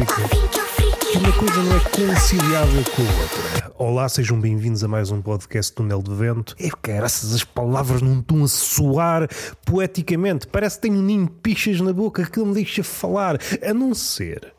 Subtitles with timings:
[0.00, 0.50] música
[1.18, 3.72] uma coisa não é conciliável com a outra.
[3.76, 6.54] Olá, sejam bem-vindos a mais um podcast Túnel de Vento.
[6.58, 9.28] É que graças as palavras não estão a soar
[9.64, 10.46] poeticamente.
[10.46, 13.38] Parece que tenho um ninho de pichas na boca que não me deixa falar.
[13.62, 14.52] A não ser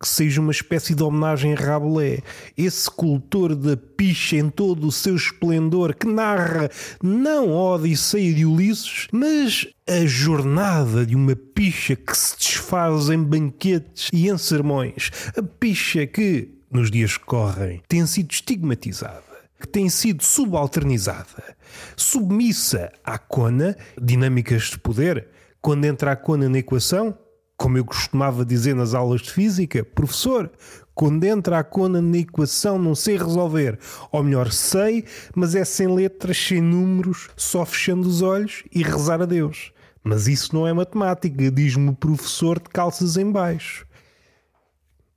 [0.00, 2.20] que seja uma espécie de homenagem a Rabelais,
[2.56, 6.70] esse cultor da picha em todo o seu esplendor, que narra
[7.02, 13.22] não a Odisseia de Ulisses, mas a jornada de uma picha que se desfaz em
[13.22, 15.10] banquetes e em sermões.
[15.36, 19.28] A picha que, nos dias que correm, tem sido estigmatizada
[19.60, 21.56] que tem sido subalternizada,
[21.96, 25.28] submissa à cona, dinâmicas de poder.
[25.60, 27.18] Quando entra a cona na equação,
[27.58, 30.48] como eu costumava dizer nas aulas de física, professor,
[30.94, 33.78] quando entra a cona na equação não sei resolver.
[34.12, 39.20] Ou melhor, sei, mas é sem letras, sem números, só fechando os olhos e rezar
[39.20, 39.72] a Deus.
[40.04, 43.84] Mas isso não é matemática, diz-me o professor de calças em baixo.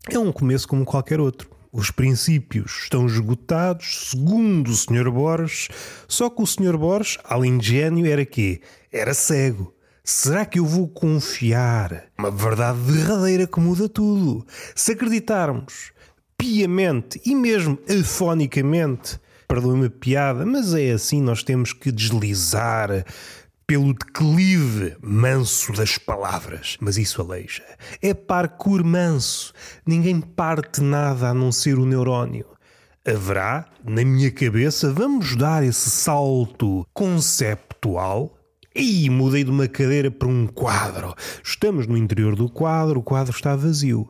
[0.09, 1.47] É um começo como qualquer outro.
[1.71, 5.11] Os princípios estão esgotados, segundo o Sr.
[5.11, 5.69] Borges,
[6.07, 6.75] só que o Sr.
[6.75, 8.61] Borges, além de gênio, era quê?
[8.91, 9.73] Era cego.
[10.03, 14.45] Será que eu vou confiar uma verdade derradeira que muda tudo?
[14.75, 15.91] Se acreditarmos
[16.35, 23.05] piamente e mesmo afonicamente, perdoe-me a piada, mas é assim, nós temos que deslizar
[23.67, 26.77] pelo declive manso das palavras.
[26.81, 27.63] Mas isso aleija.
[28.01, 29.53] É parkour manso.
[29.85, 32.47] Ninguém parte nada a não ser o neurónio.
[33.05, 38.40] Haverá, na minha cabeça, vamos dar esse salto conceptual
[38.75, 41.13] e mudei de uma cadeira para um quadro.
[41.43, 44.09] Estamos no interior do quadro, o quadro está vazio.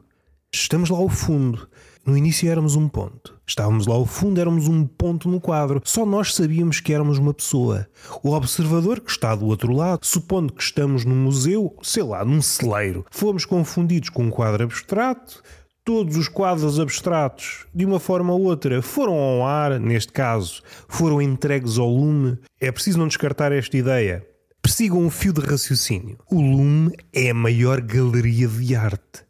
[0.53, 1.67] Estamos lá ao fundo.
[2.05, 3.39] No início éramos um ponto.
[3.47, 5.81] Estávamos lá ao fundo, éramos um ponto no quadro.
[5.83, 7.87] Só nós sabíamos que éramos uma pessoa.
[8.23, 12.41] O observador que está do outro lado, supondo que estamos num museu, sei lá, num
[12.41, 15.43] celeiro, fomos confundidos com um quadro abstrato.
[15.83, 21.21] Todos os quadros abstratos, de uma forma ou outra, foram ao ar, neste caso, foram
[21.21, 22.37] entregues ao lume.
[22.59, 24.25] É preciso não descartar esta ideia.
[24.61, 26.19] Persigam um fio de raciocínio.
[26.29, 29.25] O Lume é a maior galeria de arte.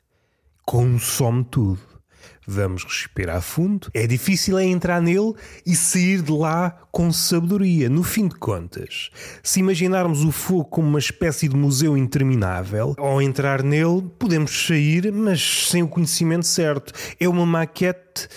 [0.66, 1.80] Consome tudo.
[2.46, 3.88] Vamos respirar fundo.
[3.94, 5.34] É difícil é entrar nele
[5.66, 7.90] e sair de lá com sabedoria.
[7.90, 9.09] No fim de contas,
[9.42, 15.13] se imaginarmos o fogo como uma espécie de museu interminável, ao entrar nele podemos sair,
[15.13, 16.94] mas sem o conhecimento certo.
[17.18, 18.28] É uma maquete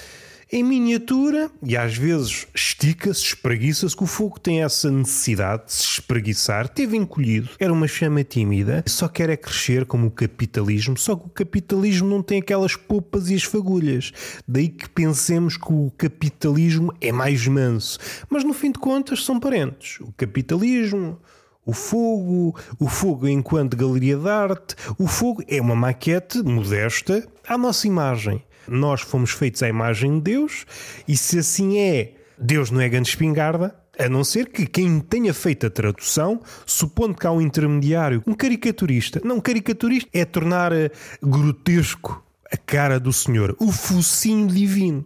[0.55, 5.83] em miniatura e às vezes estica-se, espreguiça-se, que o fogo tem essa necessidade de se
[5.83, 11.17] espreguiçar, teve encolhido, era uma chama tímida, só quer é crescer como o capitalismo, só
[11.17, 14.13] que o capitalismo não tem aquelas popas e as fagulhas.
[14.47, 17.99] Daí que pensemos que o capitalismo é mais manso.
[18.31, 19.99] Mas no fim de contas são parentes.
[20.03, 21.19] O capitalismo,
[21.67, 27.59] o fogo, o fogo enquanto galeria de arte, o fogo é uma maquete modesta à
[27.59, 28.41] nossa imagem.
[28.69, 30.67] Nós fomos feitos à imagem de Deus
[31.07, 35.33] e se assim é, Deus não é grande espingarda, a não ser que quem tenha
[35.33, 39.21] feito a tradução, supondo que há um intermediário, um caricaturista.
[39.25, 40.91] Não, caricaturista é tornar eh,
[41.23, 45.05] grotesco a cara do Senhor, o focinho divino.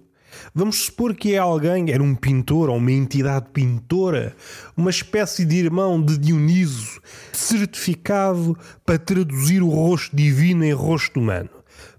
[0.54, 4.36] Vamos supor que é alguém, era um pintor ou uma entidade pintora,
[4.76, 7.00] uma espécie de irmão de Dioniso,
[7.32, 11.50] certificado para traduzir o rosto divino em rosto humano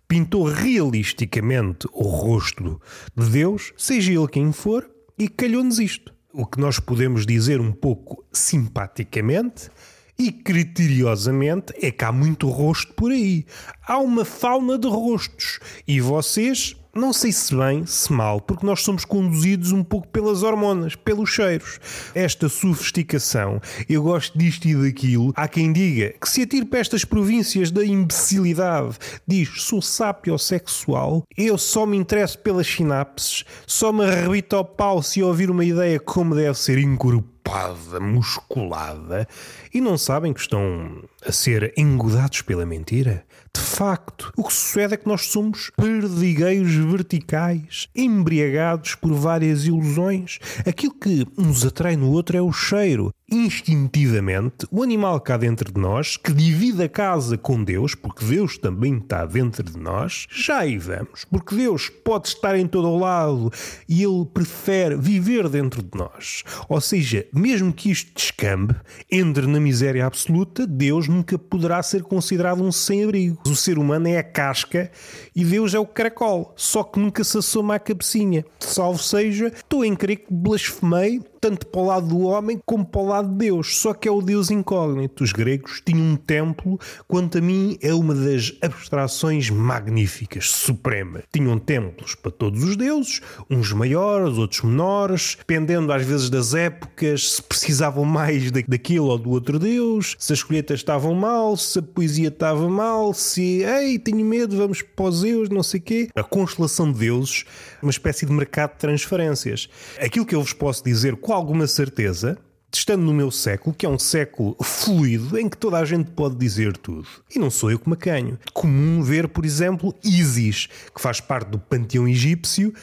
[0.09, 2.81] pintou realisticamente o rosto
[3.15, 4.89] de Deus, seja ele quem for,
[5.19, 6.11] e calhou-nos isto.
[6.33, 9.69] O que nós podemos dizer um pouco simpaticamente
[10.17, 13.45] e criteriosamente é que há muito rosto por aí.
[13.87, 18.81] Há uma fauna de rostos e vocês não sei se bem, se mal, porque nós
[18.81, 21.79] somos conduzidos um pouco pelas hormonas, pelos cheiros.
[22.13, 25.33] Esta sofisticação, eu gosto disto e daquilo.
[25.35, 31.57] Há quem diga que se atire para estas províncias da imbecilidade, diz sou sapiosexual, eu
[31.57, 36.35] só me interesso pelas sinapses, só me arrebito ao pau se ouvir uma ideia como
[36.35, 39.27] deve ser encorpada, musculada,
[39.73, 43.23] e não sabem que estão a ser engodados pela mentira?
[43.55, 50.39] De facto, o que sucede é que nós somos perdigueiros verticais, embriagados por várias ilusões.
[50.67, 53.13] Aquilo que nos atrai no outro é o cheiro.
[53.31, 58.57] Instintivamente, o animal cá dentro de nós, que divide a casa com Deus, porque Deus
[58.57, 62.97] também está dentro de nós, já aí vamos, porque Deus pode estar em todo o
[62.97, 63.51] lado
[63.87, 66.43] e Ele prefere viver dentro de nós.
[66.67, 68.75] Ou seja, mesmo que isto descambe,
[69.11, 73.39] entre na miséria absoluta, Deus nunca poderá ser considerado um sem-abrigo.
[73.45, 74.91] O ser humano é a casca
[75.35, 78.43] e Deus é o caracol, só que nunca se assoma à cabecinha.
[78.59, 83.01] Salvo seja, estou em crer que blasfemei tanto para o lado do homem como para
[83.01, 85.23] o lado de Deus, só que é o Deus incógnito.
[85.23, 91.23] Os gregos tinham um templo, quanto a mim é uma das abstrações magníficas, suprema.
[91.31, 97.33] Tinham templos para todos os deuses, uns maiores, outros menores, dependendo às vezes das épocas,
[97.35, 101.81] se precisavam mais daquilo ou do outro deus, se as colheitas estavam mal, se a
[101.81, 106.09] poesia estava mal, se, ei, tenho medo, vamos para os Zeus, não sei quê.
[106.15, 107.45] A constelação de deuses,
[107.81, 109.69] uma espécie de mercado de transferências.
[109.99, 112.39] Aquilo que eu vos posso dizer com alguma certeza,
[112.73, 116.35] estando no meu século, que é um século fluido em que toda a gente pode
[116.35, 117.07] dizer tudo.
[117.29, 118.39] E não sou eu que me acanho.
[118.51, 122.73] Comum ver, por exemplo, Isis, que faz parte do panteão egípcio,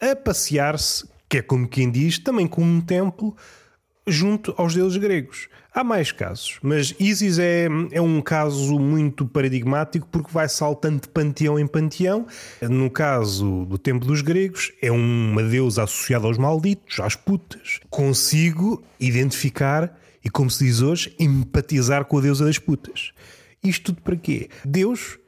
[0.00, 3.36] a passear-se, que é como quem diz, também com um templo
[4.06, 5.48] junto aos deuses gregos.
[5.74, 11.08] Há mais casos, mas Isis é, é um caso muito paradigmático porque vai saltando de
[11.08, 12.26] panteão em panteão.
[12.60, 17.80] No caso do tempo dos gregos, é uma deusa associada aos malditos, às putas.
[17.88, 23.12] Consigo identificar e, como se diz hoje, empatizar com a deusa das putas.
[23.64, 24.50] Isto tudo para quê?
[24.64, 25.18] Deus,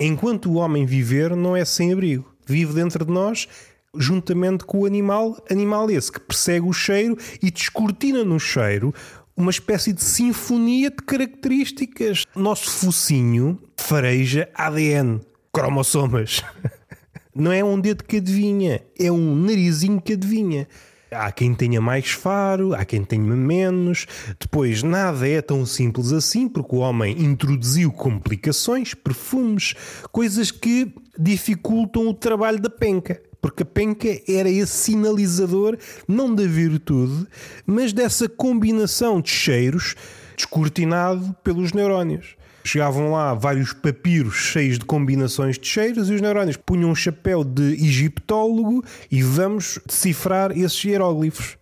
[0.00, 2.34] enquanto o homem viver, não é sem abrigo.
[2.46, 3.48] Vive dentro de nós
[3.96, 8.94] juntamente com o animal, animal esse que persegue o cheiro e descortina no cheiro
[9.36, 12.24] uma espécie de sinfonia de características.
[12.36, 15.20] Nosso focinho fareja ADN,
[15.52, 16.42] cromossomas.
[17.34, 20.68] Não é um dedo que adivinha, é um narizinho que adivinha.
[21.10, 24.06] Há quem tenha mais faro, há quem tenha menos.
[24.38, 29.74] Depois, nada é tão simples assim, porque o homem introduziu complicações, perfumes,
[30.10, 35.76] coisas que dificultam o trabalho da penca porque a penca era esse sinalizador,
[36.08, 37.26] não da virtude,
[37.66, 39.94] mas dessa combinação de cheiros
[40.34, 42.36] descortinado pelos neurónios.
[42.64, 47.44] Chegavam lá vários papiros cheios de combinações de cheiros e os neurónios punham um chapéu
[47.44, 51.58] de egiptólogo e vamos decifrar esses hieróglifos.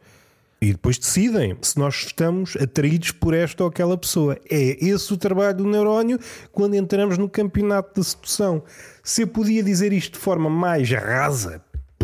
[0.61, 4.39] E depois decidem se nós estamos atraídos por esta ou aquela pessoa.
[4.49, 6.21] É esse o trabalho do neurónio
[6.53, 8.63] quando entramos no campeonato de sedução.
[9.03, 11.61] Se eu podia dizer isto de forma mais rasa,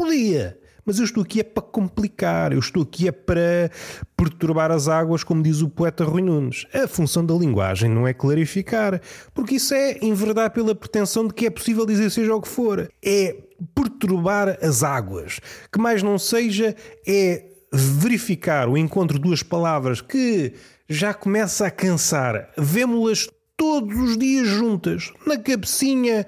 [0.09, 0.59] Podia.
[0.87, 3.71] Mas eu estou aqui é para complicar, eu estou aqui é para
[4.17, 6.65] perturbar as águas, como diz o poeta Rui Nunes.
[6.73, 9.03] A função da linguagem não é clarificar,
[9.35, 12.91] porque isso é enverdar pela pretensão de que é possível dizer seja o que for.
[13.05, 13.37] É
[13.75, 15.41] perturbar as águas.
[15.71, 16.75] Que mais não seja
[17.07, 20.55] é verificar o encontro de duas palavras que
[20.89, 22.51] já começa a cansar.
[22.57, 23.29] Vemo-las
[23.59, 26.25] todos os dias juntas, na cabecinha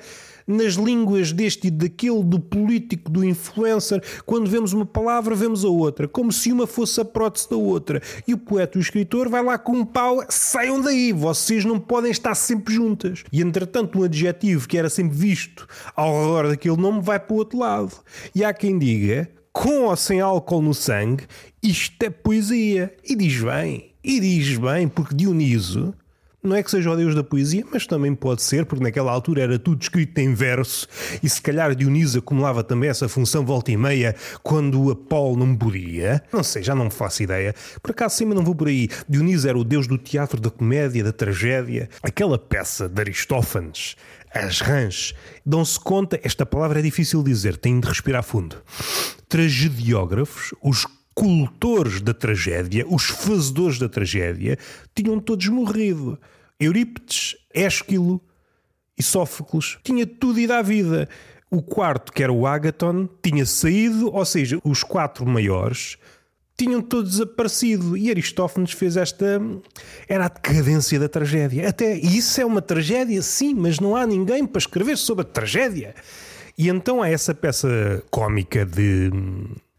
[0.51, 4.03] nas línguas deste e daquele, do político, do influencer.
[4.27, 8.03] Quando vemos uma palavra, vemos a outra, como se uma fosse a prótese da outra.
[8.27, 12.11] E o poeta, o escritor, vai lá com um pau, saiam daí, vocês não podem
[12.11, 13.25] estar sempre juntas.
[13.33, 17.39] E entretanto, um adjetivo que era sempre visto ao redor daquele nome vai para o
[17.39, 17.93] outro lado.
[18.35, 21.25] E há quem diga, com ou sem álcool no sangue,
[21.63, 22.95] isto é poesia.
[23.05, 25.95] E diz bem, e diz bem, porque Dioniso
[26.43, 29.43] não é que seja o deus da poesia, mas também pode ser, porque naquela altura
[29.43, 30.89] era tudo escrito em verso
[31.23, 36.23] e se calhar Dionísio acumulava também essa função volta e meia quando Apolo não podia.
[36.33, 37.55] Não sei, já não me faço ideia.
[37.83, 38.89] Por acaso cima não vou por aí.
[39.09, 41.89] Dionísio era o deus do teatro, da comédia, da tragédia.
[42.03, 43.97] Aquela peça de Aristófanes,
[44.33, 48.57] as rãs, dão-se conta, esta palavra é difícil de dizer, tem de respirar fundo.
[49.29, 50.87] Tragediógrafos, os
[51.21, 54.57] cultores da tragédia, os fazedores da tragédia,
[54.95, 56.19] tinham todos morrido.
[56.59, 58.23] Eurípides, Ésquilo
[58.97, 59.77] e Sófocles.
[59.85, 61.07] Tinha tudo ido à vida.
[61.51, 65.99] O quarto, que era o Agaton, tinha saído, ou seja, os quatro maiores
[66.57, 67.99] tinham todos desaparecido.
[67.99, 69.43] E Aristófanes fez esta.
[70.09, 71.69] Era a decadência da tragédia.
[71.69, 75.95] Até isso é uma tragédia, sim, mas não há ninguém para escrever sobre a tragédia.
[76.57, 79.11] E então há essa peça cómica de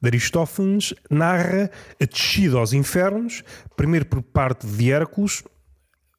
[0.01, 1.69] de Aristófanes narra
[2.01, 3.43] a descida aos infernos,
[3.75, 5.43] primeiro por parte de Hércules.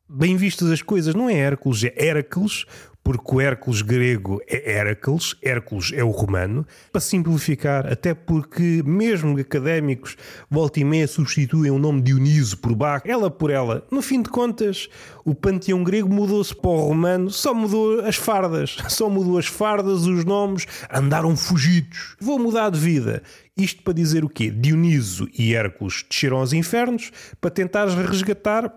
[0.09, 2.67] Bem vistas as coisas, não é Hércules, é Hércules,
[3.05, 9.39] porque o Hércules grego é Hércules, Hércules é o romano, para simplificar, até porque mesmo
[9.39, 10.17] académicos
[10.49, 13.85] volta e meia substituem o nome Dioniso por Baco, ela por ela.
[13.91, 14.89] No fim de contas,
[15.25, 20.07] o panteão grego mudou-se para o romano, só mudou as fardas, só mudou as fardas,
[20.07, 22.17] os nomes, andaram fugidos.
[22.21, 23.23] Vou mudar de vida.
[23.56, 24.50] Isto para dizer o quê?
[24.50, 28.73] Dioniso e Hércules desceram aos infernos para tentar resgatar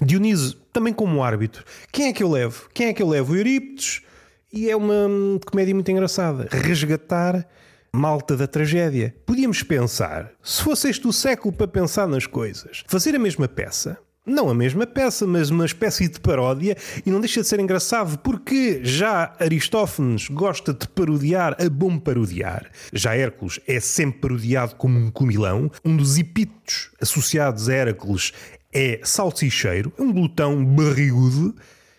[0.00, 1.64] Dioniso, também como árbitro.
[1.90, 2.68] Quem é que eu levo?
[2.72, 3.32] Quem é que eu levo?
[3.32, 4.02] O Eurípides.
[4.52, 4.94] E é uma
[5.44, 6.48] comédia muito engraçada.
[6.50, 7.46] Resgatar
[7.92, 9.14] malta da tragédia.
[9.26, 13.98] Podíamos pensar, se fosse este o século para pensar nas coisas, fazer a mesma peça,
[14.28, 18.18] não a mesma peça, mas uma espécie de paródia, e não deixa de ser engraçado
[18.18, 22.70] porque já Aristófanes gosta de parodiar a bom parodiar.
[22.92, 25.70] Já Hércules é sempre parodiado como um comilão.
[25.84, 28.32] Um dos epítetos associados a Hércules
[28.72, 31.54] é salsicheiro, um glutão barrigudo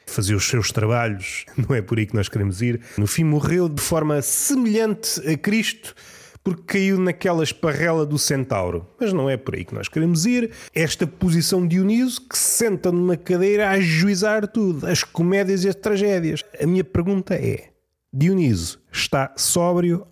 [0.05, 2.81] fazia os seus trabalhos, não é por aí que nós queremos ir.
[2.98, 5.95] No fim, morreu de forma semelhante a Cristo
[6.43, 8.88] porque caiu naquela esparrela do centauro.
[9.00, 10.51] Mas não é por aí que nós queremos ir.
[10.74, 15.69] Esta posição de Dioniso que se senta numa cadeira a ajuizar tudo, as comédias e
[15.69, 16.43] as tragédias.
[16.62, 17.69] A minha pergunta é:
[18.13, 20.05] Dioniso está sóbrio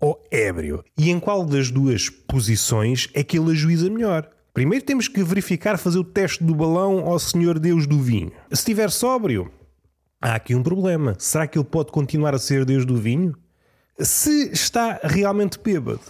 [0.00, 0.84] ou ébrio?
[0.98, 4.28] E em qual das duas posições é que ele ajuiza melhor?
[4.52, 8.30] Primeiro temos que verificar, fazer o teste do balão ao Senhor Deus do vinho.
[8.50, 9.50] Se estiver sóbrio,
[10.22, 11.16] há aqui um problema.
[11.18, 13.34] Será que ele pode continuar a ser Deus do vinho?
[14.00, 16.00] Se está realmente bêbado,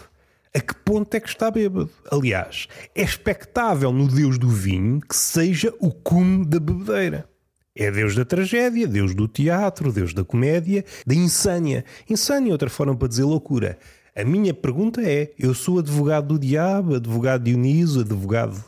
[0.54, 1.90] a que ponto é que está bêbado?
[2.10, 7.28] Aliás, é expectável no Deus do vinho que seja o cume da bebedeira.
[7.76, 11.84] É Deus da tragédia, Deus do teatro, Deus da comédia, da insânia.
[12.08, 13.76] Insânia é outra forma para dizer loucura.
[14.16, 18.64] A minha pergunta é: eu sou advogado do diabo, advogado de Dioniso, advogado.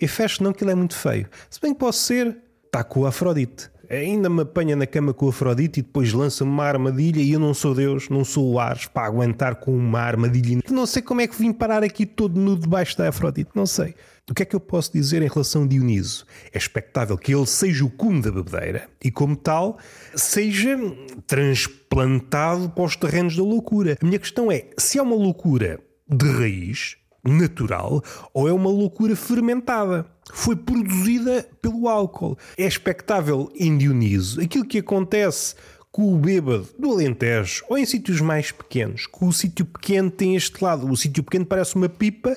[0.00, 1.28] E fecho não que ele é muito feio.
[1.48, 2.36] Se bem que posso ser,
[2.66, 6.50] está com a Afrodite ainda me apanha na cama com a Afrodite e depois lança-me
[6.50, 10.00] uma armadilha e eu não sou Deus, não sou o Ares para aguentar com uma
[10.00, 10.62] armadilha.
[10.70, 13.94] Não sei como é que vim parar aqui todo nu debaixo da Afrodite, não sei.
[14.30, 16.26] O que é que eu posso dizer em relação a Dioniso?
[16.52, 19.78] É expectável que ele seja o cume da bebedeira e, como tal,
[20.14, 20.78] seja
[21.26, 23.96] transplantado para os terrenos da loucura.
[24.00, 29.14] A minha questão é: se é uma loucura de raiz, natural ou é uma loucura
[29.16, 30.06] fermentada.
[30.32, 32.36] Foi produzida pelo álcool.
[32.56, 35.54] É expectável em Dioniso aquilo que acontece
[35.90, 39.06] com o bêbado do Alentejo ou em sítios mais pequenos.
[39.06, 40.90] Que o sítio pequeno tem este lado.
[40.90, 42.36] O sítio pequeno parece uma pipa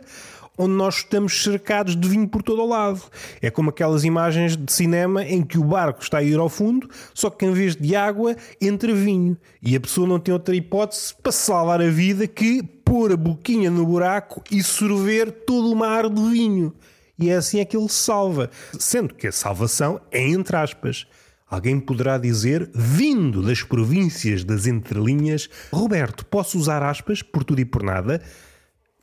[0.62, 3.02] onde nós estamos cercados de vinho por todo o lado.
[3.42, 6.88] É como aquelas imagens de cinema em que o barco está a ir ao fundo,
[7.14, 9.36] só que em vez de água entra vinho.
[9.62, 13.72] E a pessoa não tem outra hipótese para salvar a vida que pôr a boquinha
[13.72, 16.74] no buraco e sorver todo o mar de vinho.
[17.18, 18.50] E é assim é que ele salva.
[18.78, 21.08] Sendo que a salvação é entre aspas.
[21.50, 27.66] Alguém poderá dizer, vindo das províncias das entrelinhas, Roberto, posso usar aspas por tudo e
[27.66, 28.22] por nada?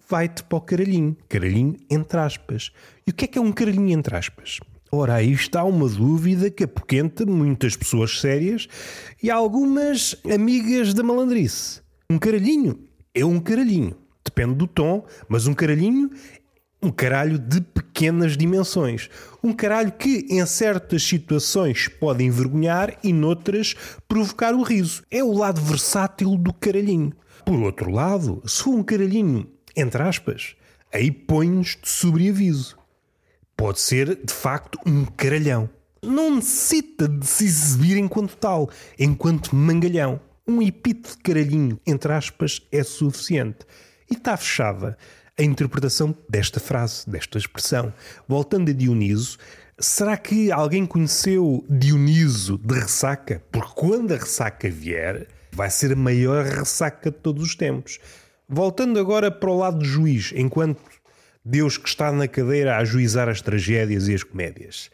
[0.08, 1.16] Vai-te para o caralhinho.
[1.28, 2.70] Caralhinho entre aspas.
[3.06, 4.58] E o que é que é um caralhinho entre aspas?
[4.90, 8.66] Ora, aí está uma dúvida que apoquenta muitas pessoas sérias
[9.22, 11.82] e algumas amigas da malandrice.
[12.08, 12.78] Um caralhinho
[13.14, 13.94] é um caralhinho.
[14.24, 16.10] Depende do tom, mas um caralhinho
[16.82, 19.10] um caralho de pequenas dimensões.
[19.42, 23.74] Um caralho que, em certas situações, pode envergonhar e, noutras,
[24.06, 25.02] provocar o riso.
[25.10, 27.12] É o lado versátil do caralhinho.
[27.44, 30.56] Por outro lado, se for um caralhinho entre aspas,
[30.92, 32.76] aí põe-nos de sobreaviso.
[33.56, 35.70] Pode ser, de facto, um caralhão.
[36.02, 38.68] Não necessita de se exibir enquanto tal,
[38.98, 40.20] enquanto mangalhão.
[40.46, 43.58] Um epíteto de caralhinho, entre aspas, é suficiente.
[44.10, 44.98] E está fechada
[45.38, 47.92] a interpretação desta frase, desta expressão.
[48.26, 49.38] Voltando a Dioniso,
[49.78, 53.42] será que alguém conheceu Dioniso de ressaca?
[53.52, 57.98] Porque quando a ressaca vier, vai ser a maior ressaca de todos os tempos.
[58.48, 60.80] Voltando agora para o lado do juiz, enquanto
[61.44, 64.90] Deus que está na cadeira a ajuizar as tragédias e as comédias.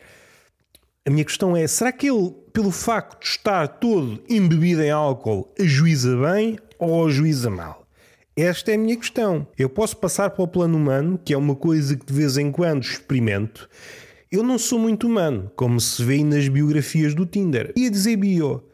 [1.07, 5.55] A minha questão é: será que ele, pelo facto de estar todo embebido em álcool,
[5.61, 7.87] ajuiza bem ou ajuiza mal?
[8.37, 9.47] Esta é a minha questão.
[9.57, 12.51] Eu posso passar para o plano humano, que é uma coisa que de vez em
[12.51, 13.69] quando experimento.
[14.33, 17.73] Eu não sou muito humano, como se vê nas biografias do Tinder.
[17.77, 18.65] Ia dizer bio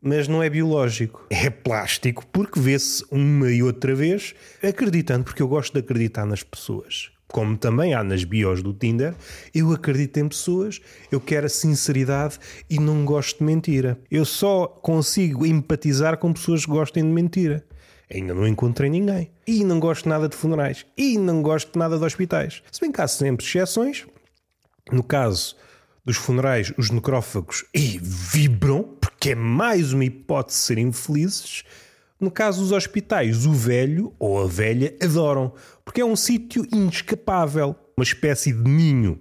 [0.00, 1.26] mas não é biológico.
[1.30, 6.42] É plástico, porque vê-se uma e outra vez, acreditando, porque eu gosto de acreditar nas
[6.42, 7.10] pessoas.
[7.28, 9.14] Como também há nas bios do Tinder,
[9.54, 10.80] eu acredito em pessoas,
[11.12, 12.38] eu quero a sinceridade
[12.70, 13.98] e não gosto de mentira.
[14.10, 17.64] Eu só consigo empatizar com pessoas que gostem de mentira.
[18.10, 19.30] Ainda não encontrei ninguém.
[19.46, 20.86] E não gosto nada de funerais.
[20.96, 22.62] E não gosto nada de hospitais.
[22.72, 24.06] Se bem que há sempre exceções.
[24.90, 25.54] No caso
[26.06, 31.64] dos funerais, os necrófagos e vibram, porque é mais uma hipótese de serem felizes.
[32.20, 35.52] No caso dos hospitais, o velho ou a velha adoram,
[35.84, 39.20] porque é um sítio inescapável, uma espécie de ninho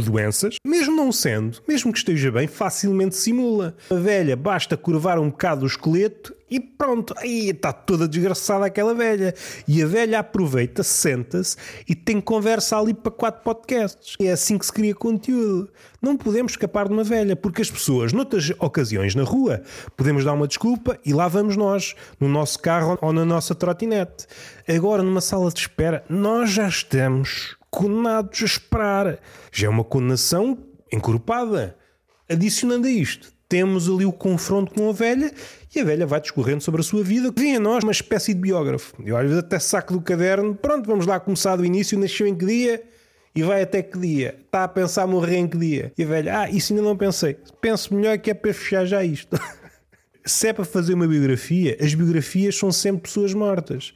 [0.00, 3.76] de doenças, mesmo não sendo, mesmo que esteja bem, facilmente simula.
[3.90, 8.94] A velha basta curvar um bocado o esqueleto e pronto, aí está toda desgraçada aquela
[8.94, 9.34] velha.
[9.66, 14.16] E a velha aproveita, senta-se e tem conversa ali para quatro podcasts.
[14.18, 15.68] É assim que se cria conteúdo.
[16.00, 19.62] Não podemos escapar de uma velha, porque as pessoas, noutras ocasiões na rua,
[19.96, 24.26] podemos dar uma desculpa e lá vamos nós, no nosso carro ou na nossa trotinete.
[24.66, 29.20] Agora, numa sala de espera, nós já estamos condenados a esperar.
[29.52, 30.58] Já é uma condenação
[30.92, 31.76] encorpada.
[32.28, 35.32] Adicionando a isto, temos ali o confronto com a velha
[35.74, 37.32] e a velha vai discorrendo sobre a sua vida.
[37.34, 39.00] Vem a nós uma espécie de biógrafo.
[39.06, 42.34] Eu às vezes até saco do caderno, pronto, vamos lá começar do início, nasceu em
[42.34, 42.82] que dia
[43.32, 44.36] e vai até que dia?
[44.44, 45.92] Está a pensar morrer em que dia?
[45.96, 47.36] E a velha, ah, isso ainda não pensei.
[47.60, 49.38] Penso melhor que é para fechar já isto.
[50.26, 53.94] Se é para fazer uma biografia, as biografias são sempre pessoas mortas.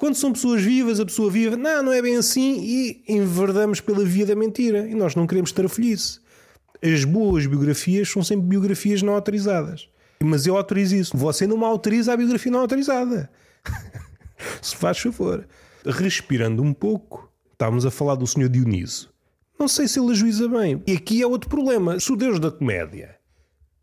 [0.00, 4.04] Quando são pessoas vivas, a pessoa viva, não, não é bem assim e enverdamos pela
[4.04, 4.88] via da mentira.
[4.88, 6.20] E nós não queremos estar feliz
[6.82, 9.88] as boas biografias são sempre biografias não autorizadas.
[10.22, 11.16] Mas eu autorizo isso.
[11.16, 13.30] Você não me autoriza a biografia não autorizada.
[14.60, 15.46] Se faz favor.
[15.84, 19.10] Respirando um pouco, estávamos a falar do Senhor Dioniso.
[19.58, 20.82] Não sei se ele ajuiza bem.
[20.86, 22.00] E aqui é outro problema.
[22.00, 23.16] Se o Deus da comédia,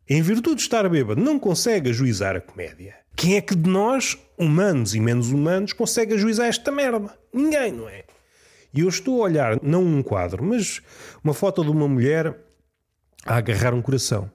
[0.10, 4.16] em virtude de estar bêbado, não consegue ajuizar a comédia, quem é que de nós,
[4.38, 7.18] humanos e menos humanos, consegue ajuizar esta merda?
[7.34, 8.04] Ninguém, não é?
[8.72, 10.82] E eu estou a olhar, não um quadro, mas
[11.24, 12.38] uma foto de uma mulher
[13.26, 14.30] a agarrar um coração.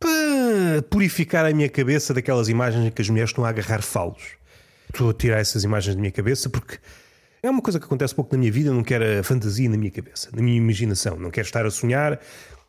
[0.00, 4.22] Para purificar a minha cabeça daquelas imagens em que as mulheres estão a agarrar falos.
[4.90, 6.78] Estou a tirar essas imagens da minha cabeça porque
[7.42, 8.72] é uma coisa que acontece pouco na minha vida.
[8.72, 11.16] Não quero a fantasia na minha cabeça, na minha imaginação.
[11.18, 12.18] Não quero estar a sonhar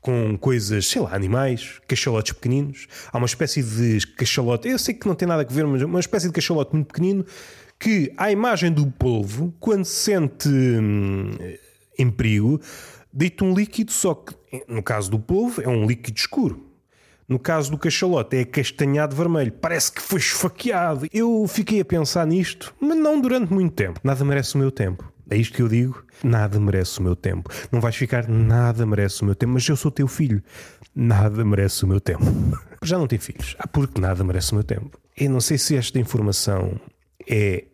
[0.05, 2.85] com coisas, sei lá, animais, cachalotes pequeninos.
[3.11, 5.99] Há uma espécie de cachalote, eu sei que não tem nada a ver, mas uma
[5.99, 7.25] espécie de cachalote muito pequenino
[7.79, 11.31] que, à imagem do polvo, quando se sente hum,
[11.97, 12.61] em perigo,
[13.11, 14.35] deita um líquido, só que
[14.67, 16.63] no caso do polvo é um líquido escuro.
[17.27, 19.51] No caso do cachalote é castanhado vermelho.
[19.53, 21.07] Parece que foi esfaqueado.
[21.11, 23.99] Eu fiquei a pensar nisto, mas não durante muito tempo.
[24.03, 25.11] Nada merece o meu tempo.
[25.29, 26.03] É isto que eu digo?
[26.23, 27.49] Nada merece o meu tempo.
[27.71, 29.53] Não vais ficar, nada merece o meu tempo.
[29.53, 30.41] Mas eu sou teu filho.
[30.93, 32.23] Nada merece o meu tempo.
[32.83, 33.55] Já não tenho filhos.
[33.59, 34.99] Ah, porque nada merece o meu tempo.
[35.17, 36.79] Eu não sei se esta informação
[37.27, 37.65] é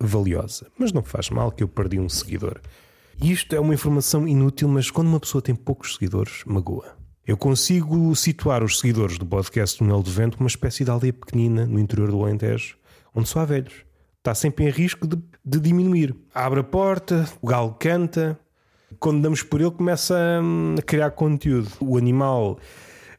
[0.00, 2.60] valiosa, mas não faz mal que eu perdi um seguidor.
[3.20, 6.96] Isto é uma informação inútil, mas quando uma pessoa tem poucos seguidores, magoa.
[7.24, 11.12] Eu consigo situar os seguidores do podcast Túnel de Vento como uma espécie de aldeia
[11.12, 12.76] pequenina no interior do Alentejo,
[13.14, 13.84] onde só há velhos.
[14.22, 16.14] Está sempre em risco de, de diminuir.
[16.32, 18.38] Abre a porta, o galo canta,
[19.00, 21.68] quando damos por ele começa a, a criar conteúdo.
[21.80, 22.56] O animal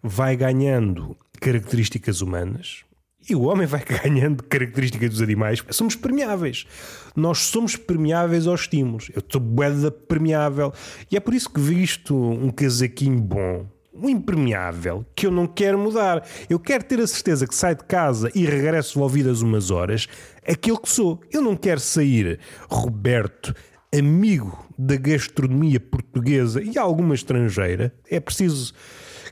[0.01, 2.85] vai ganhando características humanas,
[3.29, 5.61] e o homem vai ganhando características dos animais.
[5.71, 6.65] Somos permeáveis.
[7.13, 9.11] Nós somos permeáveis aos estímulos.
[9.13, 10.71] Eu estou boeda permeável.
[11.11, 15.77] E é por isso que visto um casaquinho bom, um impermeável, que eu não quero
[15.77, 16.25] mudar.
[16.49, 20.07] Eu quero ter a certeza que saio de casa e regresso ouvidas umas horas
[20.47, 21.21] aquilo que sou.
[21.31, 23.53] Eu não quero sair, Roberto,
[23.93, 27.93] amigo da gastronomia portuguesa e alguma estrangeira.
[28.09, 28.73] É preciso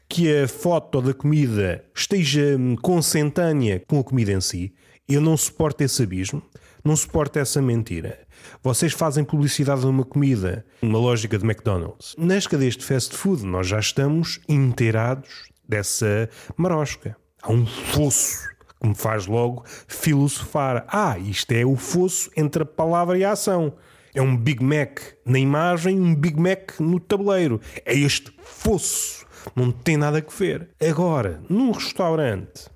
[0.08, 4.74] que a foto da comida esteja consentânea com a comida em si.
[5.08, 6.44] Eu não suporto esse abismo,
[6.84, 8.20] não suporto essa mentira.
[8.62, 12.16] Vocês fazem publicidade de uma comida, uma lógica de McDonald's.
[12.18, 17.16] Nas cadeias de fast food, nós já estamos inteirados dessa marosca.
[17.42, 18.51] Há um fosso
[18.82, 20.86] que me faz logo filosofar.
[20.88, 23.74] Ah, isto é o fosso entre a palavra e a ação.
[24.14, 27.62] É um Big Mac na imagem, um Big Mac no tabuleiro.
[27.86, 29.22] É este fosso
[29.56, 30.70] não tem nada a ver.
[30.80, 32.70] Agora, num restaurante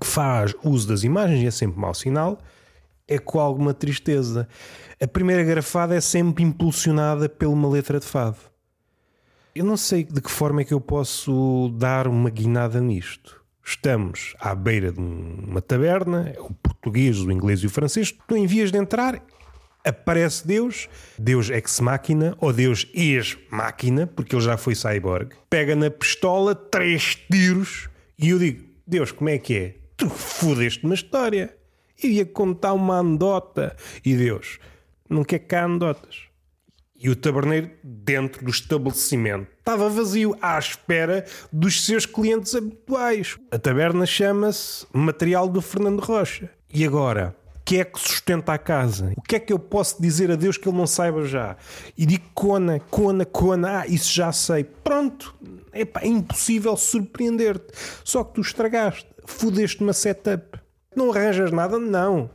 [0.00, 2.38] que faz uso das imagens, e é sempre mau sinal,
[3.06, 4.48] é com alguma tristeza.
[5.00, 8.38] A primeira garrafada é sempre impulsionada por uma letra de fado.
[9.54, 13.37] Eu não sei de que forma é que eu posso dar uma guinada nisto.
[13.68, 18.10] Estamos à beira de uma taberna, o português, o inglês e o francês.
[18.26, 19.22] Tu em vias de entrar,
[19.84, 25.76] aparece Deus, Deus ex máquina ou Deus ex máquina, porque ele já foi cyborg, pega
[25.76, 29.74] na pistola três tiros e eu digo: Deus, como é que é?
[29.98, 31.54] Tu fodeste uma história.
[32.02, 33.76] Eu ia contar uma anedota.
[34.02, 34.58] E Deus,
[35.10, 36.27] não quer cá anedotas.
[36.98, 43.36] E o taberneiro, dentro do estabelecimento, estava vazio, à espera dos seus clientes habituais.
[43.50, 46.50] A taberna chama-se Material do Fernando Rocha.
[46.72, 47.36] E agora?
[47.68, 49.12] que é que sustenta a casa?
[49.14, 51.54] O que é que eu posso dizer a Deus que ele não saiba já?
[51.98, 54.64] E digo cona, cona, cona, ah, isso já sei.
[54.64, 55.36] Pronto,
[55.70, 57.66] é impossível surpreender-te.
[58.02, 60.58] Só que tu estragaste, fudeste uma setup.
[60.96, 61.78] Não arranjas nada?
[61.78, 62.30] Não.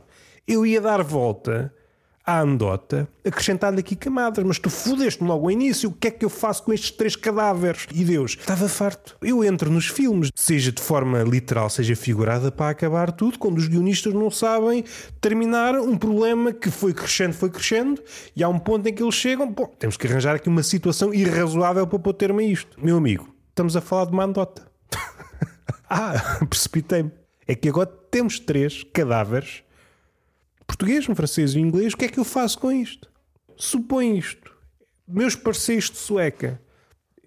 [0.46, 1.74] Eu ia dar volta
[2.26, 6.24] à andota, acrescentando aqui camadas, mas tu fudeste-me logo ao início, o que é que
[6.24, 7.86] eu faço com estes três cadáveres?
[7.92, 9.16] E Deus, estava farto.
[9.20, 13.68] Eu entro nos filmes, seja de forma literal, seja figurada, para acabar tudo, quando os
[13.68, 14.84] guionistas não sabem
[15.20, 18.02] terminar um problema que foi crescendo, foi crescendo,
[18.34, 21.12] e há um ponto em que eles chegam, pô, temos que arranjar aqui uma situação
[21.12, 22.78] irrazoável para pôr termo a isto.
[22.82, 24.66] Meu amigo, estamos a falar de uma andota.
[25.90, 27.12] ah, precipitei-me.
[27.46, 29.62] É que agora temos três cadáveres
[30.66, 33.10] português, um francês e um inglês, o que é que eu faço com isto?
[33.56, 34.52] Supõe isto.
[35.06, 36.60] Meus parceiros de sueca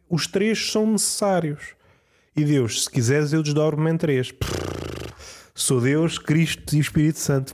[0.09, 1.75] Os três são necessários.
[2.35, 4.33] E Deus, se quiseres, eu desdobro-me em três.
[5.53, 7.51] Sou Deus, Cristo e Espírito Santo.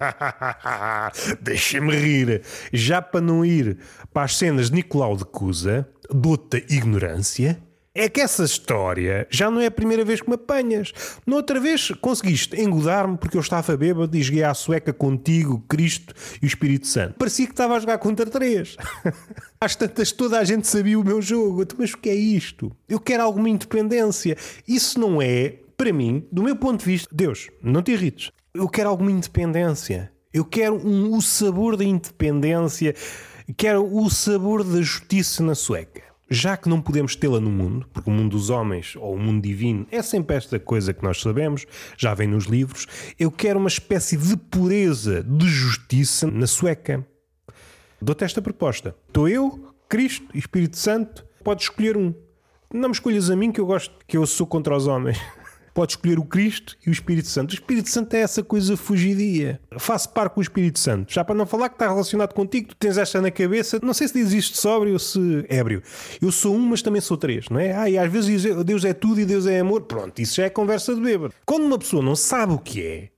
[1.39, 2.41] Deixa-me rir.
[2.74, 3.78] Já para não ir
[4.13, 7.58] para as cenas de Nicolau de Cusa, dota ignorância,
[7.95, 10.91] é que essa história já não é a primeira vez que me apanhas.
[11.27, 16.45] Noutra vez conseguiste engodar-me porque eu estava bêbado e joguei à sueca contigo, Cristo e
[16.45, 17.15] o Espírito Santo.
[17.19, 18.75] Parecia que estava a jogar contra três.
[19.62, 21.63] Às tantas toda a gente sabia o meu jogo.
[21.77, 22.71] Mas o que é isto?
[22.89, 24.36] Eu quero alguma independência.
[24.67, 28.32] Isso não é, para mim, do meu ponto de vista, Deus, não te irrites.
[28.53, 30.12] Eu quero alguma independência.
[30.34, 32.95] Eu quero um, o sabor da independência.
[33.56, 38.10] Quero o sabor da justiça na sueca já que não podemos tê-la no mundo, porque
[38.10, 41.65] o mundo dos homens ou o mundo divino é sempre esta coisa que nós sabemos,
[41.96, 42.88] já vem nos livros,
[43.19, 47.06] eu quero uma espécie de pureza, de justiça na sueca.
[48.02, 48.96] Dou-te esta proposta.
[49.08, 52.13] Estou eu, Cristo e Espírito Santo, podes escolher um.
[52.74, 55.19] Não me escolhas a mim que eu gosto, que eu sou contra os homens.
[55.74, 57.52] Pode escolher o Cristo e o Espírito Santo.
[57.52, 59.60] O Espírito Santo é essa coisa fugidia.
[59.80, 61.12] Faço par com o Espírito Santo.
[61.12, 63.80] Já para não falar que está relacionado contigo, tu tens esta na cabeça.
[63.82, 65.82] Não sei se diz isto sóbrio ou se ébrio.
[66.22, 67.76] Eu sou um, mas também sou três, não é?
[67.76, 69.82] Ah, e às vezes Deus é tudo e Deus é amor.
[69.82, 71.34] Pronto, isso já é conversa de bêbado.
[71.46, 73.10] Quando uma pessoa não sabe o que é,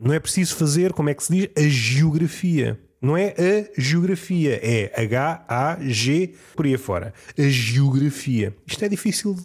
[0.00, 2.80] não é preciso fazer, como é que se diz, a geografia.
[3.02, 7.14] Não é a geografia, é H-A-G por aí afora.
[7.38, 8.54] A geografia.
[8.66, 9.36] Isto é difícil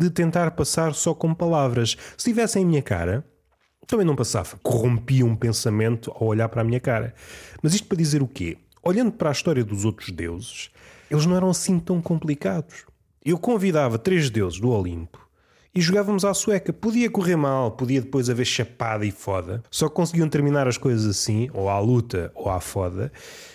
[0.00, 1.94] de tentar passar só com palavras.
[2.16, 3.22] Se tivessem em minha cara,
[3.86, 4.56] também não passava.
[4.62, 7.14] Corrompia um pensamento ao olhar para a minha cara.
[7.62, 8.56] Mas isto para dizer o quê?
[8.82, 10.70] Olhando para a história dos outros deuses,
[11.10, 12.86] eles não eram assim tão complicados.
[13.22, 15.28] Eu convidava três deuses do Olimpo
[15.74, 16.72] e jogávamos à sueca.
[16.72, 19.62] Podia correr mal, podia depois haver chapada e foda.
[19.70, 23.12] Só conseguiam terminar as coisas assim, ou à luta ou à foda.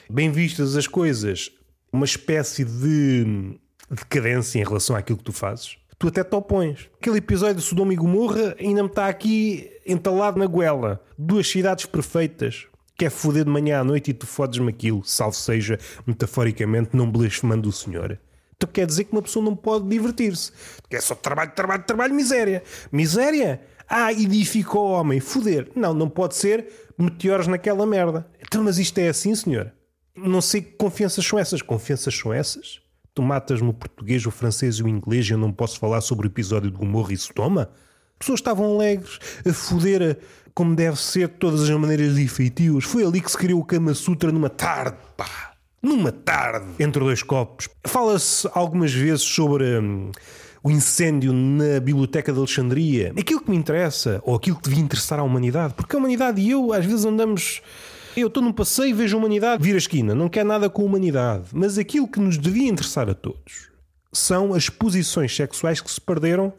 [0.08, 1.50] Bem vistas as coisas,
[1.92, 3.58] uma espécie de
[3.90, 6.90] decadência em relação àquilo que tu fazes tu até te opões.
[7.00, 11.04] Aquele episódio de Sodoma e Gomorra ainda me está aqui entalado na goela.
[11.18, 12.68] Duas cidades perfeitas.
[12.98, 15.78] Quer foder de manhã à noite e tu fodes-me aquilo, salvo seja,
[16.08, 18.18] metaforicamente, não blasfemando o Senhor.
[18.56, 20.52] Então quer dizer que uma pessoa não pode divertir-se.
[20.90, 22.64] Quer só trabalho, trabalho, trabalho, miséria.
[22.92, 23.62] Miséria?
[23.88, 25.20] Ah, edificou o homem.
[25.20, 25.70] Foder.
[25.76, 28.26] Não, não pode ser meteoros naquela merda.
[28.42, 29.74] Então, mas isto é assim, senhor?
[30.16, 31.62] Não sei que confianças são essas.
[31.62, 32.80] Confianças são essas?
[33.16, 36.28] Tu matas-me o português, o francês e o inglês e eu não posso falar sobre
[36.28, 37.70] o episódio de Gomorra e Sodoma?
[38.20, 40.20] Pessoas estavam alegres, a foder
[40.54, 42.84] como deve ser, de todas as maneiras de efeitios.
[42.84, 45.54] Foi ali que se criou o Kama Sutra numa tarde, pá.
[45.82, 47.70] Numa tarde, entre dois copos.
[47.86, 50.12] Fala-se algumas vezes sobre hum,
[50.62, 53.14] o incêndio na Biblioteca de Alexandria.
[53.18, 56.52] Aquilo que me interessa, ou aquilo que devia interessar à humanidade, porque a humanidade e
[56.52, 57.62] eu às vezes andamos
[58.22, 60.82] eu estou num passeio e vejo a humanidade vir a esquina, não quer nada com
[60.82, 61.50] a humanidade.
[61.54, 63.70] Mas aquilo que nos devia interessar a todos
[64.14, 66.54] são as posições sexuais que se perderam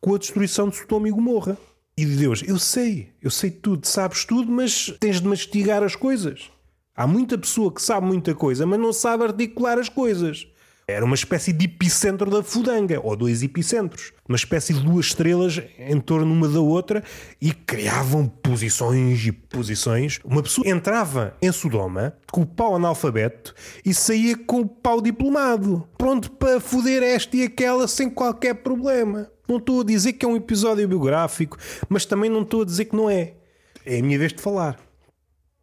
[0.00, 1.56] com a destruição de Sodoma e Gomorra.
[1.96, 5.94] E de Deus, eu sei, eu sei tudo, sabes tudo, mas tens de mastigar as
[5.94, 6.50] coisas.
[6.96, 10.46] Há muita pessoa que sabe muita coisa, mas não sabe articular as coisas.
[10.90, 14.12] Era uma espécie de epicentro da fudanga, ou dois epicentros.
[14.28, 17.02] Uma espécie de duas estrelas em torno uma da outra
[17.40, 20.20] e criavam posições e posições.
[20.24, 25.88] Uma pessoa entrava em Sodoma com o pau analfabeto e saía com o pau diplomado,
[25.96, 29.30] pronto para foder esta e aquela sem qualquer problema.
[29.48, 31.56] Não estou a dizer que é um episódio biográfico,
[31.88, 33.34] mas também não estou a dizer que não é.
[33.84, 34.78] É a minha vez de falar.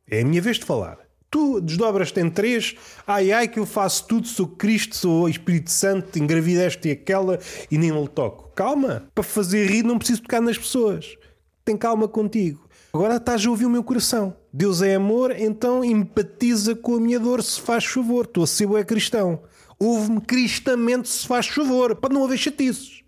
[0.09, 1.06] É a minha vez de falar.
[1.29, 6.17] Tu desdobras-te em três, ai ai que eu faço tudo, sou Cristo, sou Espírito Santo,
[6.17, 7.37] engravideste aquela
[7.69, 8.49] e nem lhe toco.
[8.55, 11.17] Calma, para fazer rir não preciso tocar nas pessoas.
[11.65, 12.67] Tem calma contigo.
[12.93, 14.37] Agora estás a ouvir o meu coração.
[14.53, 18.23] Deus é amor, então empatiza com a minha dor se faz favor.
[18.23, 19.43] Estou a ser é cristão.
[19.77, 23.03] Ouve-me cristamente se faz favor, para não haver chatices.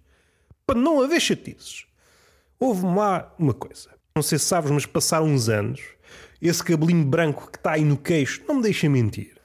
[0.67, 1.85] Para não haver chatices.
[2.59, 3.89] Houve-me lá uma coisa.
[4.13, 5.79] Não sei se sabes, mas passaram uns anos
[6.41, 9.39] esse cabelinho branco que está aí no queixo, não me deixa mentir.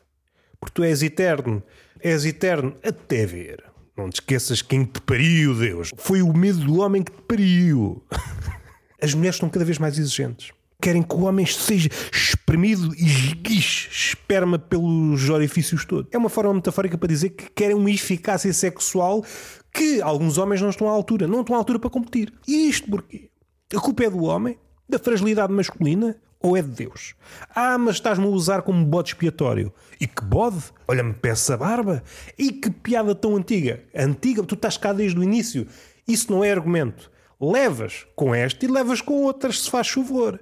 [0.60, 1.62] Porque tu és eterno,
[2.00, 3.64] és eterno até ver.
[3.96, 5.90] Não te esqueças quem te pariu, Deus.
[5.96, 8.02] Foi o medo do homem que te pariu.
[9.00, 10.52] As mulheres estão cada vez mais exigentes.
[10.80, 16.10] Querem que o homem seja espremido e esguiche esperma pelos orifícios todos.
[16.12, 19.24] É uma forma metafórica para dizer que querem uma eficácia sexual
[19.72, 21.26] que alguns homens não estão à altura.
[21.26, 22.32] Não estão à altura para competir.
[22.46, 23.30] E isto porquê?
[23.74, 24.58] A culpa é do homem?
[24.88, 26.16] Da fragilidade masculina?
[26.46, 27.14] Ou é de Deus?
[27.54, 29.72] Ah, mas estás-me a usar como bode expiatório.
[30.00, 30.62] E que bode?
[30.86, 32.02] Olha-me, peça barba.
[32.38, 33.82] E que piada tão antiga.
[33.94, 35.66] Antiga, tu estás cá desde o início.
[36.06, 37.10] Isso não é argumento.
[37.40, 40.38] Levas com esta e levas com outras, se faz favor.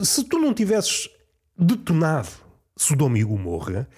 [0.00, 1.08] Se tu não tivesses
[1.56, 2.28] detonado
[2.76, 3.88] Sodoma e Gomorra,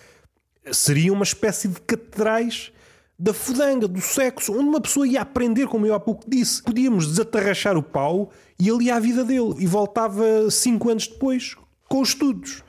[0.73, 2.73] seria uma espécie de catedrais
[3.21, 6.63] da fudanga, do sexo, onde uma pessoa ia aprender, como eu há pouco disse.
[6.63, 11.55] Podíamos desatarrachar o pau e ele ia à vida dele e voltava cinco anos depois
[11.87, 12.65] com os estudos.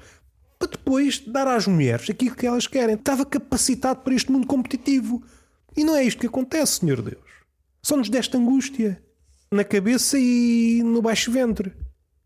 [0.59, 2.95] Para depois dar às mulheres aquilo que elas querem.
[2.95, 5.23] Estava capacitado para este mundo competitivo.
[5.75, 7.23] E não é isto que acontece, Senhor Deus.
[7.81, 9.01] Só nos desta angústia
[9.49, 11.71] na cabeça e no baixo ventre.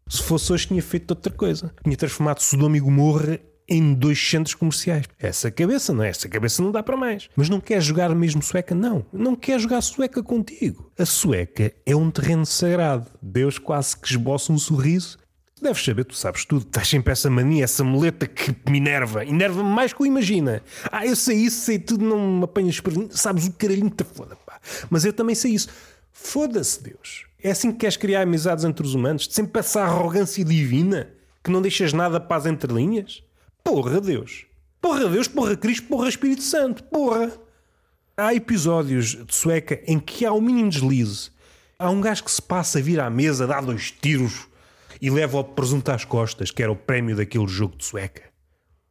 [0.10, 1.72] Se fosse hoje, tinha feito outra coisa.
[1.84, 5.06] Tinha transformado Sodoma e Gomorra em dois centros comerciais.
[5.20, 6.10] Essa cabeça, não é?
[6.10, 7.30] Essa cabeça não dá para mais.
[7.36, 8.76] Mas não quer jogar mesmo sueca?
[8.76, 9.06] Não.
[9.12, 10.92] Não quer jogar sueca contigo.
[10.98, 13.08] A sueca é um terreno sagrado.
[13.22, 15.18] Deus quase que esboça um sorriso.
[15.62, 16.66] Deves saber, tu sabes tudo.
[16.66, 19.26] Estás sempre essa mania, essa muleta que me enerva.
[19.26, 20.62] Enerva-me mais que o imagina.
[20.92, 22.94] Ah, eu sei isso, sei tudo, não me apanhas por...
[23.12, 24.60] Sabes o caralhinho te foda, pá.
[24.90, 25.70] Mas eu também sei isso.
[26.12, 27.26] Foda-se, Deus.
[27.42, 29.28] É assim que queres criar amizades entre os humanos?
[29.32, 31.10] Sempre essa arrogância divina?
[31.44, 33.24] Que não deixas nada para as entrelinhas?
[33.66, 34.46] Porra Deus.
[34.80, 37.34] Porra Deus, porra Cristo, porra Espírito Santo, porra.
[38.16, 41.32] Há episódios de sueca em que há o um mínimo deslize.
[41.80, 44.48] Há um gajo que se passa a vir à mesa, dá dois tiros
[45.02, 48.22] e leva o presunto às costas, que era o prémio daquele jogo de sueca.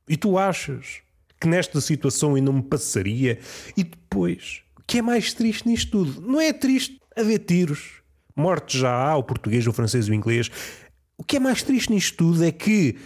[0.09, 1.03] E tu achas
[1.41, 3.39] que nesta situação ainda me passaria?
[3.77, 6.21] E depois, o que é mais triste nisto tudo?
[6.21, 8.03] Não é triste haver tiros.
[8.35, 10.51] Mortes já há, o português, o francês e o inglês.
[11.17, 12.99] O que é mais triste nisto tudo é que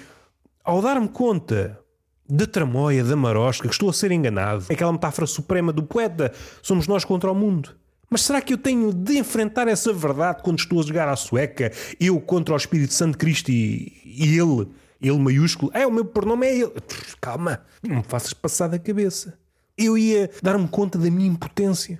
[0.69, 1.81] ao dar-me conta
[2.29, 6.87] da tramóia, da marosca, que estou a ser enganado, aquela metáfora suprema do poeta, somos
[6.87, 7.75] nós contra o mundo.
[8.11, 11.73] Mas será que eu tenho de enfrentar essa verdade quando estou a jogar à sueca,
[11.99, 14.69] eu contra o Espírito Santo de Cristo e, e ele,
[15.01, 15.73] ele maiúsculo?
[15.73, 16.75] É, o meu pronome é ele.
[17.19, 19.39] Calma, não me faças passar da cabeça.
[19.75, 21.99] Eu ia dar-me conta da minha impotência.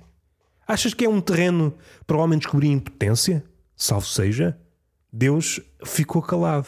[0.67, 1.73] Achas que é um terreno
[2.05, 3.43] para o homem descobrir impotência?
[3.75, 4.55] Salvo seja,
[5.11, 6.67] Deus ficou calado.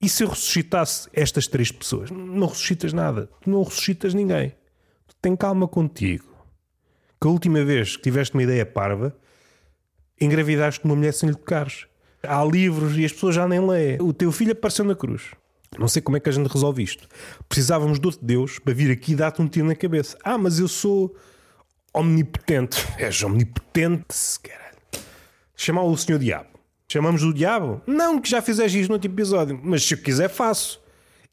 [0.00, 2.10] E se eu ressuscitasse estas três pessoas?
[2.10, 3.28] Não ressuscitas nada.
[3.44, 4.54] Não ressuscitas ninguém.
[5.20, 6.24] Tem calma contigo.
[7.20, 9.16] Que a última vez que tiveste uma ideia parva,
[10.20, 11.86] engravidaste uma mulher sem lhe tocares.
[12.22, 14.00] Há livros e as pessoas já nem leem.
[14.00, 15.32] O teu filho apareceu na cruz.
[15.76, 17.08] Não sei como é que a gente resolve isto.
[17.48, 20.16] Precisávamos de outro Deus para vir aqui e dar-te um tiro na cabeça.
[20.22, 21.14] Ah, mas eu sou
[21.92, 22.86] omnipotente.
[22.98, 24.78] És omnipotente, caralho.
[25.56, 26.57] Chamar o Senhor Diabo.
[26.90, 27.82] Chamamos o diabo?
[27.86, 29.60] Não, que já fizeste isto no outro episódio.
[29.62, 30.80] Mas se eu quiser, faço.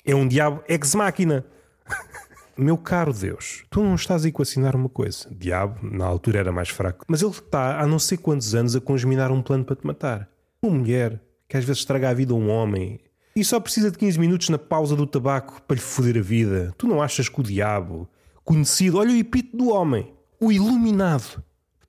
[0.04, 1.46] É um diabo ex-máquina.
[2.58, 5.30] Meu caro Deus, tu não estás a equacionar uma coisa.
[5.32, 8.82] Diabo, na altura era mais fraco, mas ele está há não sei quantos anos a
[8.82, 10.30] congeminar um plano para te matar.
[10.62, 13.00] Uma mulher que às vezes estraga a vida a um homem
[13.34, 16.74] e só precisa de 15 minutos na pausa do tabaco para lhe foder a vida.
[16.78, 18.10] Tu não achas que o diabo,
[18.44, 21.42] conhecido, olha o epíteto do homem, o iluminado,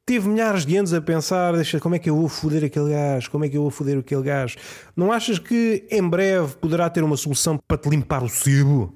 [0.06, 3.30] teve milhares de anos a pensar: deixa, como é que eu vou foder aquele gajo?
[3.30, 4.56] Como é que eu vou foder aquele gajo?
[4.96, 8.94] Não achas que em breve poderá ter uma solução para te limpar o sebo?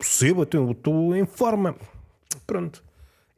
[0.00, 1.76] Sebo, eu estou em forma.
[2.46, 2.82] Pronto.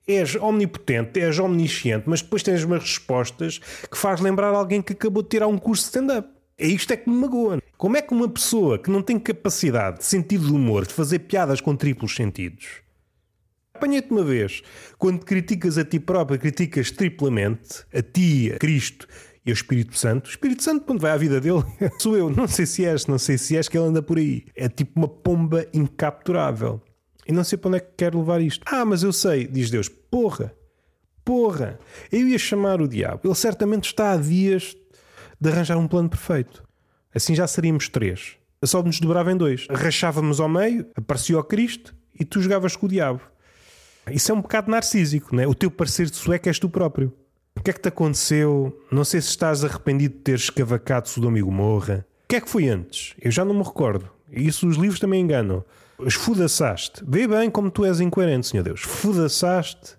[0.07, 3.59] És omnipotente, és omnisciente, mas depois tens umas respostas
[3.91, 6.29] que faz lembrar alguém que acabou de tirar um curso de stand-up.
[6.57, 7.63] É isto é que me magoa.
[7.77, 11.21] Como é que uma pessoa que não tem capacidade de sentido de humor, de fazer
[11.21, 12.81] piadas com triplos sentidos,
[13.79, 14.61] Apanhei-te uma vez.
[14.99, 19.07] Quando criticas a ti próprio, criticas triplamente a ti, a Cristo
[19.47, 20.27] e ao Espírito Santo.
[20.27, 21.63] O Espírito Santo, quando vai à vida dele,
[22.01, 22.29] sou eu.
[22.29, 24.47] Não sei se és, não sei se és que ele anda por aí.
[24.57, 26.83] É tipo uma pomba incapturável.
[27.25, 28.65] E não sei para onde é que quer levar isto.
[28.67, 29.89] Ah, mas eu sei, diz Deus.
[29.89, 30.53] Porra,
[31.25, 31.79] porra.
[32.11, 33.21] Eu ia chamar o diabo.
[33.23, 34.77] Ele certamente está há dias
[35.41, 36.65] de arranjar um plano perfeito.
[37.15, 38.37] Assim já seríamos três.
[38.65, 39.69] Só nos dobrava em dois.
[39.71, 43.21] Rachávamos ao meio, aparecia o Cristo e tu jogavas com o diabo.
[44.13, 45.47] Isso é um bocado narcísico, não é?
[45.47, 47.13] O teu parceiro de sueco és tu próprio.
[47.57, 48.81] O que é que te aconteceu?
[48.91, 52.07] Não sei se estás arrependido de teres escavacado Sodoma e Gomorra.
[52.25, 53.15] O que é que foi antes?
[53.21, 54.09] Eu já não me recordo.
[54.31, 55.65] Isso os livros também enganam.
[56.01, 57.03] Esfudaçaste.
[57.07, 58.81] Vê bem como tu és incoerente, Senhor Deus.
[58.81, 59.99] Esfudaçaste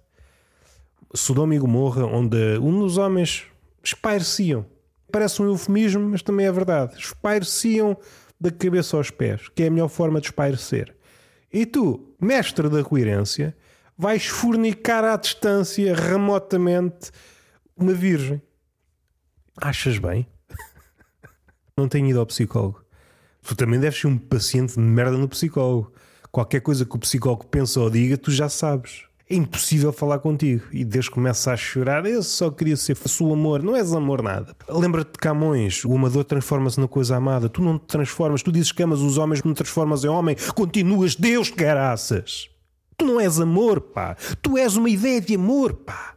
[1.13, 3.45] Sodoma e Gomorra, onde um dos homens
[3.83, 4.65] espaireciam.
[5.11, 6.95] Parece um eufemismo, mas também é verdade.
[6.97, 7.97] Espaireciam
[8.39, 10.95] da cabeça aos pés, que é a melhor forma de espairecer.
[11.51, 13.55] E tu, mestre da coerência,
[13.99, 17.11] vais fornicar à distância, remotamente,
[17.75, 18.41] uma virgem.
[19.57, 20.25] Achas bem?
[21.75, 22.81] Não tenho ido ao psicólogo.
[23.43, 25.91] Tu também deves ser um paciente de merda no psicólogo.
[26.31, 29.03] Qualquer coisa que o psicólogo pensa ou diga, tu já sabes.
[29.29, 30.63] É impossível falar contigo.
[30.71, 32.05] E Deus começa a chorar.
[32.05, 33.61] Eu só queria ser o amor.
[33.61, 34.55] Não és amor nada.
[34.69, 35.83] Lembra-te de Camões.
[35.83, 37.49] O amador transforma-se na coisa amada.
[37.49, 38.41] Tu não te transformas.
[38.41, 40.37] Tu dizes que amas os homens, não te transformas em homem.
[40.55, 42.49] Continuas Deus, caraças.
[42.99, 44.17] Tu não és amor, pá.
[44.41, 46.15] Tu és uma ideia de amor, pá.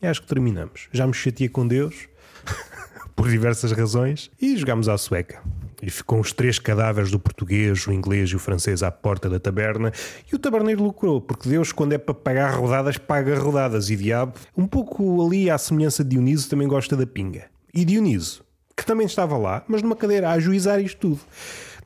[0.00, 0.88] E acho que terminamos.
[0.90, 2.08] Já me chateei com Deus,
[3.14, 5.42] por diversas razões, e jogámos à sueca.
[5.82, 9.38] E ficou os três cadáveres do português, o inglês e o francês à porta da
[9.38, 9.92] taberna.
[10.32, 13.90] E o taberneiro lucrou, porque Deus, quando é para pagar rodadas, paga rodadas.
[13.90, 17.50] E diabo, um pouco ali à semelhança de Dioniso, também gosta da pinga.
[17.74, 18.42] E Dioniso,
[18.74, 21.20] que também estava lá, mas numa cadeira a ajuizar isto tudo.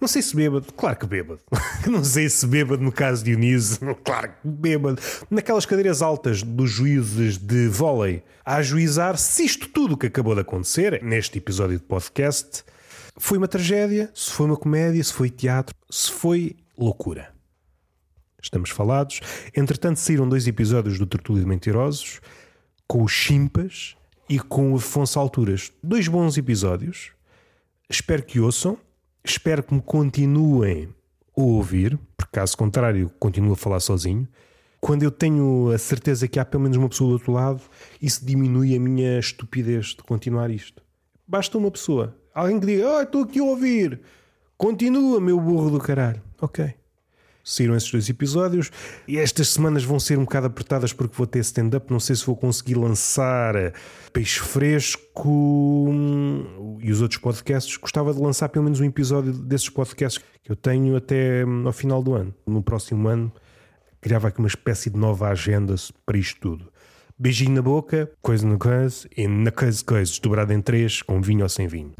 [0.00, 1.40] Não sei se bêbado, claro que bêbado.
[1.88, 5.00] Não sei se bêbado no caso de Dionísio, claro que bêbado.
[5.30, 10.42] Naquelas cadeiras altas dos juízes de vôlei, a ajuizar se isto tudo que acabou de
[10.42, 12.64] acontecer neste episódio de podcast
[13.18, 17.34] foi uma tragédia, se foi uma comédia, se foi teatro, se foi loucura.
[18.42, 19.20] Estamos falados.
[19.56, 22.20] Entretanto, saíram dois episódios do Tertúlio de Mentirosos
[22.86, 23.96] com os Chimpas
[24.28, 25.72] e com o Afonso Alturas.
[25.82, 27.10] Dois bons episódios.
[27.88, 28.78] Espero que ouçam.
[29.28, 30.88] Espero que me continuem
[31.36, 34.26] a ouvir, porque caso contrário, continuo a falar sozinho.
[34.80, 37.60] Quando eu tenho a certeza que há pelo menos uma pessoa do outro lado,
[38.00, 40.82] isso diminui a minha estupidez de continuar isto.
[41.26, 42.16] Basta uma pessoa.
[42.32, 44.00] Alguém que diga, oh, estou aqui a ouvir.
[44.56, 46.22] Continua, meu burro do caralho.
[46.40, 46.74] Ok
[47.46, 48.72] saíram esses dois episódios
[49.06, 51.90] e estas semanas vão ser um bocado apertadas porque vou ter stand-up.
[51.90, 53.54] Não sei se vou conseguir lançar
[54.12, 57.76] Peixe Fresco hum, e os outros podcasts.
[57.76, 61.72] Gostava de lançar pelo menos um episódio desses podcasts que eu tenho até hum, ao
[61.72, 62.34] final do ano.
[62.44, 63.32] No próximo ano,
[64.00, 66.72] criava aqui uma espécie de nova agenda para isto tudo.
[67.16, 71.44] Beijinho na boca, coisa no coisa e na coisa coisas, dobrado em três, com vinho
[71.44, 71.94] ou sem vinho.